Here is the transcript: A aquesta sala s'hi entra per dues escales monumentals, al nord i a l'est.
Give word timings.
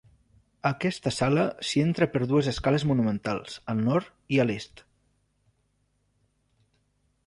A 0.69 0.69
aquesta 0.69 1.11
sala 1.17 1.43
s'hi 1.67 1.83
entra 1.89 2.07
per 2.15 2.23
dues 2.33 2.49
escales 2.53 2.87
monumentals, 2.93 3.61
al 3.75 3.85
nord 3.91 4.37
i 4.37 4.43
a 4.43 4.49
l'est. 4.51 4.87